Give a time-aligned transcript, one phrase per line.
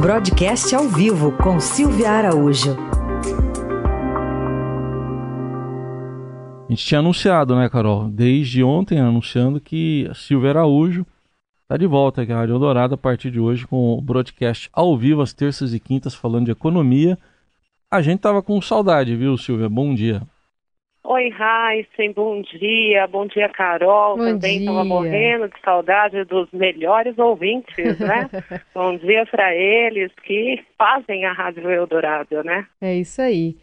[0.00, 2.76] Broadcast ao vivo com Silvia Araújo.
[6.64, 8.08] A gente tinha anunciado, né, Carol?
[8.08, 11.04] Desde ontem anunciando que a Silvia Araújo
[11.62, 14.96] está de volta aqui à Rádio Dourado a partir de hoje com o broadcast ao
[14.96, 17.18] vivo às terças e quintas falando de economia.
[17.90, 19.68] A gente tava com saudade, viu, Silvia?
[19.68, 20.22] Bom dia.
[21.18, 23.04] Oi, Heisen, bom dia.
[23.08, 24.16] Bom dia, Carol.
[24.16, 28.30] Bom Também estava morrendo de saudade dos melhores ouvintes, né?
[28.72, 32.68] bom dia para eles que fazem a Rádio Eldorado, né?
[32.80, 33.56] É isso aí.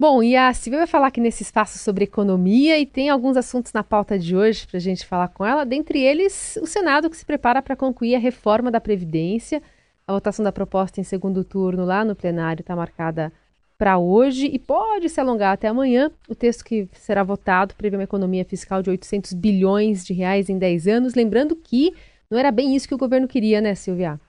[0.00, 3.72] Bom, e a Silvia vai falar aqui nesse espaço sobre economia e tem alguns assuntos
[3.72, 5.64] na pauta de hoje para a gente falar com ela.
[5.64, 9.62] Dentre eles, o Senado que se prepara para concluir a reforma da Previdência.
[10.04, 13.32] A votação da proposta em segundo turno lá no plenário está marcada
[13.78, 16.10] para hoje e pode se alongar até amanhã.
[16.28, 20.58] O texto que será votado prevê uma economia fiscal de 800 bilhões de reais em
[20.58, 21.14] 10 anos.
[21.14, 21.92] Lembrando que
[22.28, 24.20] não era bem isso que o governo queria, né, Silvia?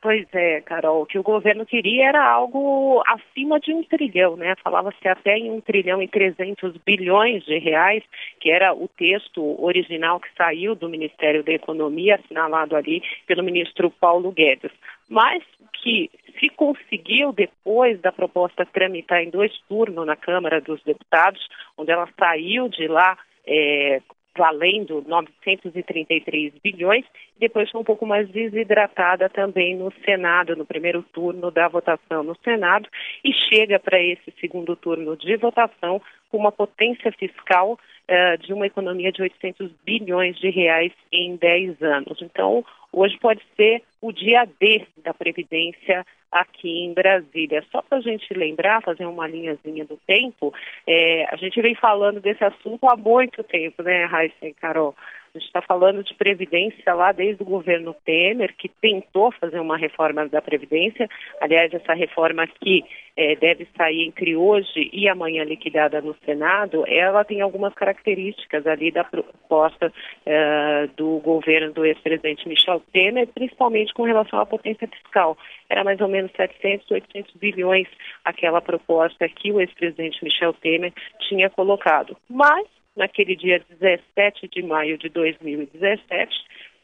[0.00, 4.54] Pois é, Carol, o que o governo queria era algo acima de um trilhão, né?
[4.62, 8.04] Falava-se até em um trilhão e 300 bilhões de reais,
[8.40, 13.90] que era o texto original que saiu do Ministério da Economia, assinalado ali pelo ministro
[13.90, 14.70] Paulo Guedes.
[15.10, 15.42] Mas
[15.82, 16.08] que
[16.38, 22.08] se conseguiu, depois da proposta tramitar em dois turnos na Câmara dos Deputados, onde ela
[22.18, 24.00] saiu de lá é,
[24.38, 27.04] valendo 933 bilhões,
[27.38, 32.36] depois foi um pouco mais desidratada também no Senado, no primeiro turno da votação no
[32.44, 32.88] Senado,
[33.24, 38.66] e chega para esse segundo turno de votação com uma potência fiscal uh, de uma
[38.66, 42.22] economia de 800 bilhões de reais em 10 anos.
[42.22, 47.64] Então, hoje pode ser o dia D da Previdência aqui em Brasília.
[47.70, 50.52] Só para a gente lembrar, fazer uma linhazinha do tempo,
[50.86, 54.94] é, a gente vem falando desse assunto há muito tempo, né, Raíssa e Carol?
[55.34, 59.76] A gente está falando de Previdência lá desde o governo Temer, que tentou fazer uma
[59.76, 61.08] reforma da Previdência.
[61.40, 62.84] Aliás, essa reforma aqui
[63.16, 66.84] é, deve sair entre hoje e amanhã liquidada no Senado.
[66.86, 73.92] Ela tem algumas características ali da proposta uh, do governo do ex-presidente Michel Temer, principalmente
[73.92, 75.36] com relação à potência fiscal.
[75.68, 77.88] Era mais ou menos 700, 800 bilhões
[78.24, 80.92] aquela proposta que o ex-presidente Michel Temer
[81.28, 82.16] tinha colocado.
[82.30, 82.66] Mas
[82.98, 86.30] naquele dia 17 de maio de 2017,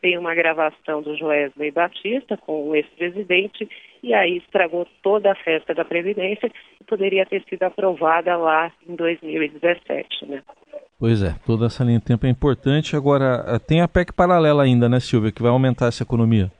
[0.00, 3.68] tem uma gravação do Joesley Batista com o ex-presidente
[4.02, 8.94] e aí estragou toda a festa da Previdência que poderia ter sido aprovada lá em
[8.94, 10.42] 2017, né?
[10.98, 12.94] Pois é, toda essa linha de tempo é importante.
[12.94, 16.50] Agora, tem a PEC paralela ainda, né, Silvia, que vai aumentar essa economia.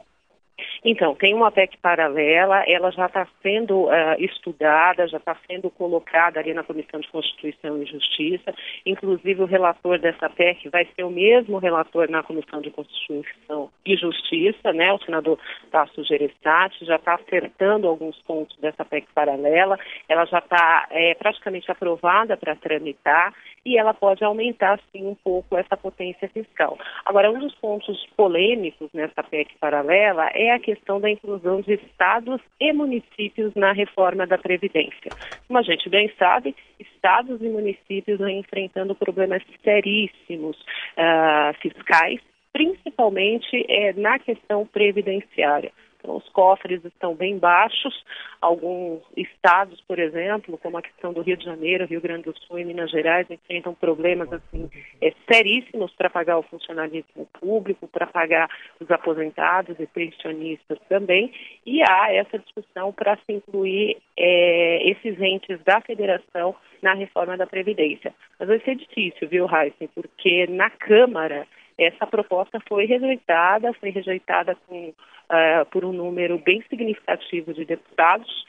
[0.85, 6.39] Então, tem uma PEC paralela, ela já está sendo uh, estudada, já está sendo colocada
[6.39, 8.55] ali na Comissão de Constituição e Justiça.
[8.85, 13.97] Inclusive, o relator dessa PEC vai ser o mesmo relator na Comissão de Constituição e
[13.97, 14.93] Justiça, né?
[14.93, 15.39] O senador
[15.71, 19.79] Tasso Gereissati já está acertando alguns pontos dessa PEC paralela.
[20.07, 23.33] Ela já está é, praticamente aprovada para tramitar
[23.65, 26.79] e ela pode aumentar, sim, um pouco essa potência fiscal.
[27.05, 32.41] Agora, um dos pontos polêmicos nessa PEC paralela é a questão da inclusão de estados
[32.61, 35.11] e municípios na reforma da Previdência.
[35.47, 42.21] Como a gente bem sabe, estados e municípios vêm enfrentando problemas seríssimos uh, fiscais,
[42.53, 45.73] principalmente é, na questão previdenciária.
[46.05, 48.05] Então, os cofres estão bem baixos.
[48.39, 52.59] Alguns estados, por exemplo, como a questão do Rio de Janeiro, Rio Grande do Sul
[52.59, 54.69] e Minas Gerais, enfrentam problemas assim
[55.01, 61.33] é, seríssimos para pagar o funcionalismo público, para pagar os aposentados e pensionistas também.
[61.65, 67.47] E há essa discussão para se incluir é, esses entes da federação na reforma da
[67.47, 68.13] Previdência.
[68.39, 69.89] Mas vai ser difícil, viu, Heisen?
[69.95, 71.47] Porque na Câmara
[71.79, 78.45] essa proposta foi rejeitada, foi rejeitada com, uh, por um número bem significativo de deputados.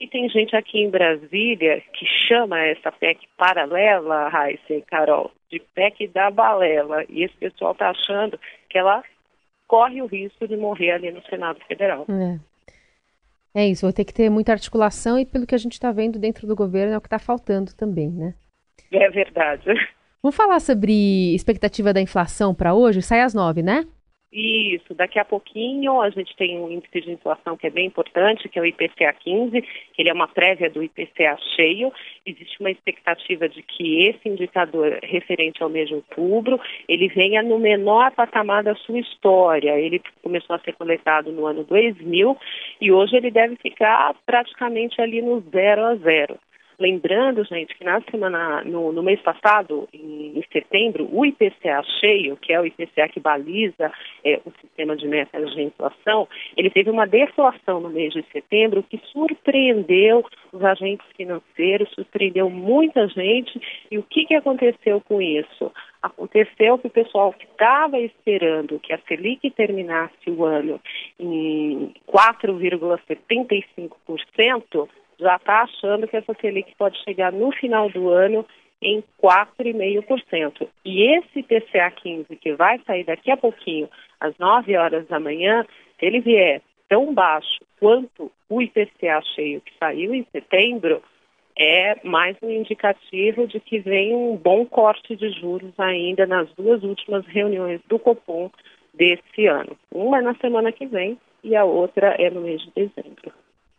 [0.00, 5.60] E tem gente aqui em Brasília que chama essa PEC paralela, Raíssa e Carol, de
[5.74, 7.04] PEC da balela.
[7.08, 8.40] E esse pessoal está achando
[8.70, 9.04] que ela
[9.66, 12.06] corre o risco de morrer ali no Senado Federal.
[13.54, 13.60] É.
[13.60, 16.18] é isso, vai ter que ter muita articulação e pelo que a gente está vendo
[16.18, 18.34] dentro do governo é o que está faltando também, né?
[18.90, 19.66] É verdade.
[20.22, 23.00] Vamos falar sobre expectativa da inflação para hoje?
[23.00, 23.86] Sai às nove, né?
[24.30, 28.48] Isso, daqui a pouquinho a gente tem um índice de inflação que é bem importante,
[28.48, 31.90] que é o IPCA 15, que ele é uma prévia do IPCA cheio.
[32.24, 37.58] Existe uma expectativa de que esse indicador referente ao mês de outubro, ele venha no
[37.58, 39.80] menor patamar da sua história.
[39.80, 42.36] Ele começou a ser coletado no ano 2000
[42.80, 46.38] e hoje ele deve ficar praticamente ali no zero a zero.
[46.80, 52.38] Lembrando, gente, que na semana, no, no mês passado, em, em, setembro, o IPCA cheio,
[52.38, 53.92] que é o IPCA que baliza
[54.24, 58.82] é, o sistema de metas de inflação, ele teve uma deflação no mês de setembro
[58.82, 63.60] que surpreendeu os agentes financeiros, surpreendeu muita gente.
[63.90, 65.70] E o que, que aconteceu com isso?
[66.02, 70.80] Aconteceu que o pessoal que estava esperando que a Selic terminasse o ano
[71.18, 74.88] em 4,75%,
[75.20, 78.44] já está achando que essa Selic pode chegar no final do ano
[78.82, 80.66] em 4,5%.
[80.84, 83.88] E esse PCA 15, que vai sair daqui a pouquinho,
[84.18, 85.64] às 9 horas da manhã,
[85.98, 91.02] se ele vier tão baixo quanto o IPCA cheio que saiu em setembro,
[91.56, 96.82] é mais um indicativo de que vem um bom corte de juros ainda nas duas
[96.82, 98.50] últimas reuniões do Copom
[98.94, 99.76] desse ano.
[99.92, 103.32] Uma é na semana que vem e a outra é no mês de dezembro.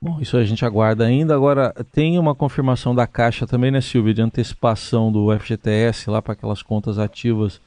[0.03, 1.35] Bom, isso a gente aguarda ainda.
[1.35, 6.33] Agora, tem uma confirmação da Caixa também, né, Silvia, de antecipação do FGTS lá para
[6.33, 7.61] aquelas contas ativas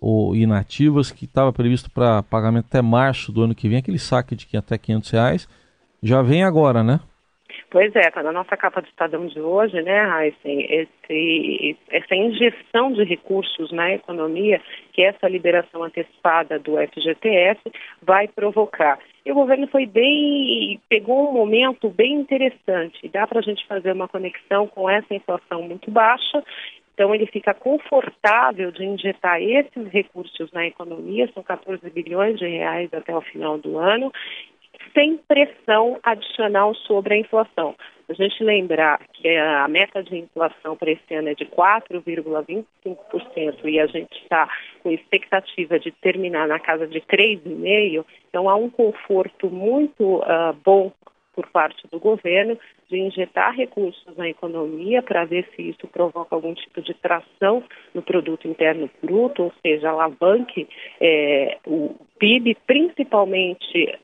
[0.00, 4.34] ou inativas, que estava previsto para pagamento até março do ano que vem, aquele saque
[4.34, 5.48] de até 500 reais.
[6.02, 6.98] Já vem agora, né?
[7.70, 12.92] Pois é, tá na nossa capa do Estadão de hoje, né, Heisen, esse, essa injeção
[12.92, 14.60] de recursos na economia
[14.92, 17.60] que essa liberação antecipada do FGTS
[18.02, 18.98] vai provocar.
[19.26, 23.08] E o governo foi bem, pegou um momento bem interessante.
[23.08, 26.44] Dá para a gente fazer uma conexão com essa inflação muito baixa.
[26.94, 32.88] Então ele fica confortável de injetar esses recursos na economia, são 14 bilhões de reais
[32.94, 34.12] até o final do ano,
[34.92, 37.76] sem pressão adicional sobre a inflação.
[38.08, 43.80] A gente lembrar que a meta de inflação para esse ano é de 4,25% e
[43.80, 44.48] a gente está
[44.82, 50.92] com expectativa de terminar na casa de 3,5%, então há um conforto muito uh, bom
[51.34, 52.56] por parte do governo
[52.88, 57.62] de injetar recursos na economia para ver se isso provoca algum tipo de tração
[57.92, 60.66] no produto interno bruto, ou seja, alavanque
[60.98, 63.98] é, o PIB, principalmente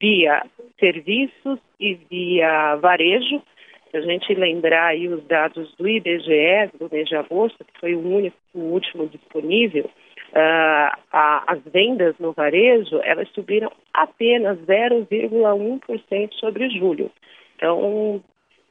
[0.00, 0.44] via
[0.78, 3.42] serviços e via varejo.
[3.90, 7.94] Se a gente lembrar aí os dados do IBGE do mês de agosto, que foi
[7.94, 16.32] o único, o último disponível, uh, a, as vendas no varejo elas subiram apenas 0,1%
[16.34, 17.10] sobre julho.
[17.56, 18.22] Então,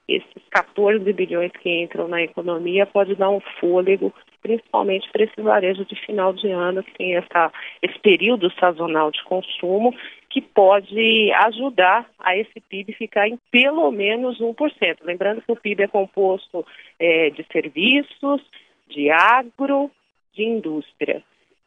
[0.07, 4.13] esses 14 bilhões que entram na economia pode dar um fôlego,
[4.45, 7.51] principalmente para esse varejo de final de ano, que tem essa,
[7.81, 9.91] esse período sazonal de consumo,
[10.29, 14.97] que pode ajudar a esse PIB ficar em pelo menos 1%.
[15.01, 16.63] Lembrando que o PIB é composto
[16.99, 18.39] é, de serviços,
[18.87, 19.89] de agro,
[20.35, 21.23] de indústria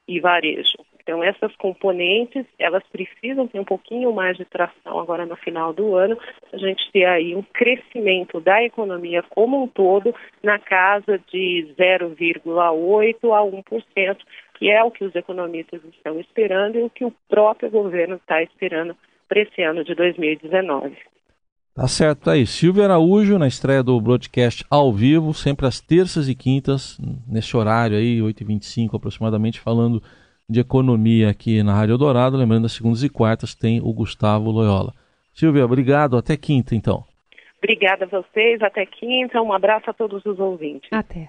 [0.07, 0.79] e varejo.
[1.09, 5.95] Então, essas componentes, elas precisam ter um pouquinho mais de tração agora no final do
[5.95, 6.19] ano,
[6.53, 13.33] a gente ter aí um crescimento da economia como um todo na casa de 0,8%
[13.33, 14.17] a 1%,
[14.59, 18.43] que é o que os economistas estão esperando e o que o próprio governo está
[18.43, 18.95] esperando
[19.27, 20.95] para esse ano de 2019.
[21.75, 22.47] Tá certo, tá aí.
[22.47, 27.97] Silvia Araújo, na estreia do broadcast ao vivo, sempre às terças e quintas, nesse horário
[27.97, 30.03] aí, 8h25 aproximadamente, falando
[30.49, 32.37] de economia aqui na Rádio Dourado.
[32.37, 34.93] Lembrando, às segundas e quartas tem o Gustavo Loyola.
[35.35, 36.17] Silvia, obrigado.
[36.17, 37.05] Até quinta, então.
[37.59, 38.63] Obrigada a vocês.
[38.63, 39.43] Até quinta.
[39.43, 40.89] Um abraço a todos os ouvintes.
[40.93, 41.29] Até.